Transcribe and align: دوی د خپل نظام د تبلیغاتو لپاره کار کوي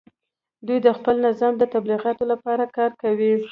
دوی 0.67 0.77
د 0.85 0.87
خپل 0.97 1.15
نظام 1.27 1.53
د 1.57 1.63
تبلیغاتو 1.73 2.23
لپاره 2.31 2.63
کار 2.77 2.91
کوي 3.01 3.33